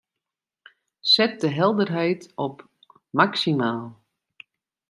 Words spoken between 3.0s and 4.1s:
maksimaal.